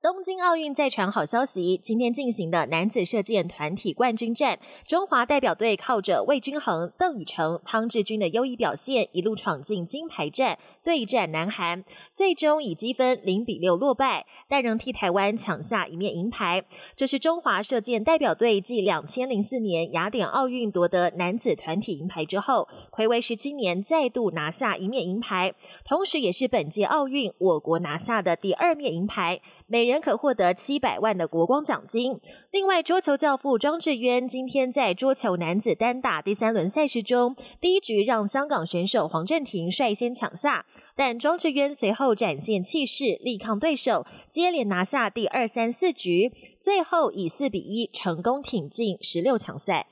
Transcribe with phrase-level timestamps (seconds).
[0.00, 11.84] 东京奥运再传好消息，今天进行的男子射箭团体冠军战，中华代表队靠着魏均衡、邓宇成、汤志军的优异表现，一路闯进金牌战，对战南韩，
[12.14, 16.64] 最终以积分零比六落败，但仍替台湾抢下一面银牌。
[16.94, 25.52] 这是中华射箭代表队继两千零四年雅典奥运夺得男子团体银牌之后，暌违十七年再度拿下一面银牌，
[25.84, 29.40] 同时也是本届奥运我国拿下的第二面银牌。
[29.70, 32.18] 每人可获得七百万的国光奖金。
[32.50, 40.64] 另外，桌球教父庄智渊今天在桌球男子单打第三轮赛事中，第一局让香港选手黄镇廷率先抢下，
[40.96, 49.86] 但庄智渊随后展现气势，力抗对手，接连拿下第二、三、四局，最后以四比一成功挺进十六强赛。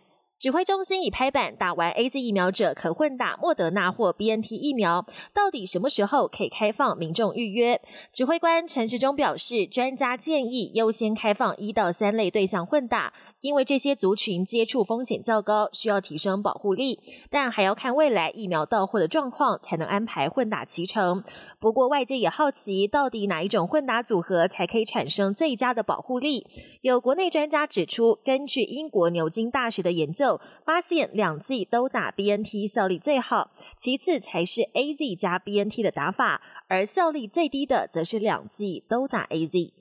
[0.46, 5.04] 指挥中心已拍板，打完 A Z 疫苗者可混打莫德纳或 B N T 疫苗。
[5.34, 7.82] 到底什么时候可以开放民众预约？
[8.12, 13.12] 指挥官陈时中表示，专家建议优先开放一到三类对象混打。
[13.40, 16.98] 因为这些族群接触风险较高，需要提升保护力，
[17.30, 21.22] 但还要看未来疫苗到货的状况，才能安排混打齐成。
[21.60, 26.46] 不过外界也好奇，到底哪一种混打组合才可以产生最佳的保护力？
[26.80, 39.75] 有国内专家指出，根据英国牛津大学的研究，发现两剂都打 BNT 效力最好，其次才是 AZ 加 BNT 的打法，而效力最低的则是两剂都打 AZ。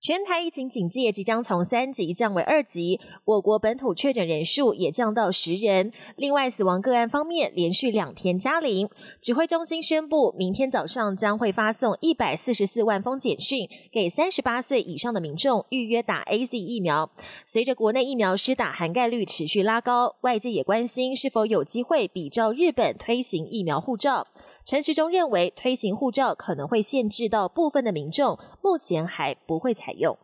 [0.00, 5.90] 全台疫情警戒即将从三级降为二级，我国本土确诊人数也降到十人。
[6.14, 8.88] 另外，死亡个案方面连续两天加零。
[9.20, 17.10] 指挥中心宣布，明天早上将会发送一百四十四万封简讯，给三十八岁以上的民众预约打 A Z 疫苗。
[17.44, 24.28] 随着国内疫苗施打涵盖率持续拉高，外界也关心是否有机会比照日本推行疫苗护照。
[24.62, 30.18] 陈时中认为，推行护照可能会限制到部分的民众，目前还不会采采用。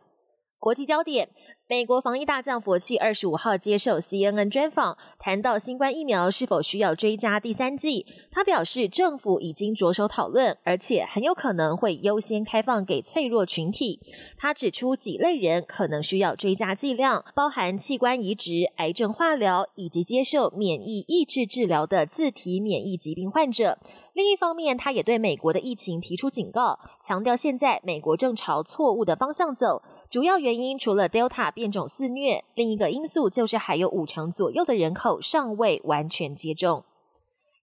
[0.59, 1.29] 国际焦点。
[1.67, 8.05] 美国防疫大将佛系二十五号接受 CNN 专访，谈到新冠疫苗是否需要追加第三剂。
[8.29, 13.99] 他表示，政府已经着手讨论，而且很有可能会优先开放给脆弱群体。
[14.37, 23.79] 他指出几类人可能需要追加剂量，包含器官移植、癌症化疗以及接受免疫抑制治疗的自体免疫疾病患者。
[24.13, 31.54] 另一方面，他也对美国的疫情提出警告，强调现在美国正朝错误的方向走，主要原因除了 Delta。
[31.55, 36.83] 变种肆虐，另一个因素就是还有五成左右的人口尚未完全接种。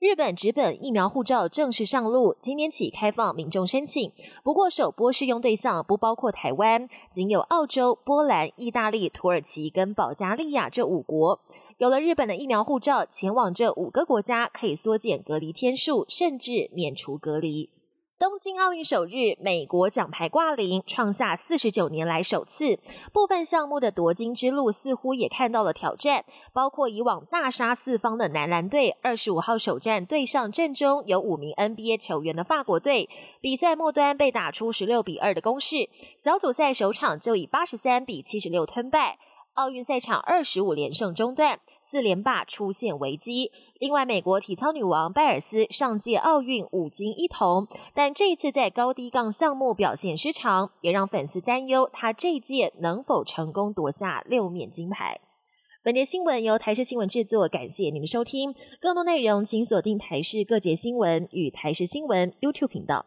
[0.00, 4.10] 日本直本疫苗护照正式上路，今天起开放民众申请。
[4.42, 11.38] 不过，首波适用对象不包括台湾，仅有澳洲、波兰、意大利、土耳其跟保加利亚这五国。
[11.78, 17.70] 有了日本的疫苗护照，前往这五个国家可以缩减隔离天数，甚至免除隔离。
[18.22, 22.78] 东京奥运首日，美国奖牌挂零，创下四十九年来首次。
[23.12, 33.10] 部分项目的夺金之路似乎也看到了挑战，包括以往大杀四方的男篮队，二十五号首战对上阵中有五名 NBA 球员的法国队，
[33.40, 39.18] 比赛末端被打出十六比二的攻势，小组赛首场就以八十三比七十六吞败。
[39.54, 43.52] 奥运赛场二十五连胜中断，四连霸出现危机。
[43.78, 55.20] 另外，美国体操女王拜尔斯上届奥运五金一铜，但这次在高低杠项目表现失常，也让粉丝担忧她这届能否成功夺下六面金牌。
[55.84, 58.54] 本节新闻由台视新闻制作，感谢您的收听。
[58.80, 63.04] 更多内容请锁定台视各节新闻与台视新闻 YouTube 频道。